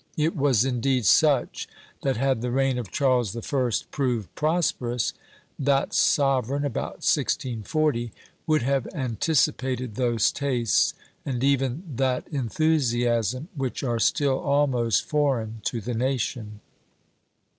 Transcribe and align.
It 0.17 0.35
was 0.35 0.65
indeed 0.65 1.05
such, 1.05 1.69
that 2.01 2.17
had 2.17 2.41
the 2.41 2.49
reign 2.49 2.79
of 2.79 2.89
Charles 2.89 3.33
the 3.33 3.43
First 3.43 3.91
proved 3.91 4.33
prosperous, 4.33 5.13
that 5.59 5.93
sovereign 5.93 6.65
about 6.65 7.03
1640 7.05 8.11
would 8.47 8.63
have 8.63 8.87
anticipated 8.95 9.93
those 9.93 10.31
tastes, 10.31 10.95
and 11.23 11.43
even 11.43 11.83
that 11.97 12.27
enthusiasm, 12.29 13.49
which 13.53 13.83
are 13.83 13.99
still 13.99 14.39
almost 14.39 15.05
foreign 15.05 15.61
to 15.65 15.79
the 15.79 15.93
nation. 15.93 16.61